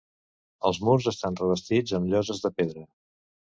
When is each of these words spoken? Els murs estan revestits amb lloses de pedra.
Els 0.69 0.79
murs 0.87 1.09
estan 1.11 1.37
revestits 1.43 1.95
amb 1.99 2.11
lloses 2.15 2.43
de 2.49 2.53
pedra. 2.59 2.89